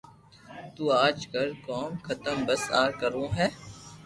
تو 0.75 0.83
آج 1.05 1.17
ڪر 1.33 1.47
ڪوم 1.67 1.91
ختم 2.05 2.37
بس 2.47 2.61
آ 2.81 2.83
ڪروو 2.99 3.25
ھي 3.37 3.47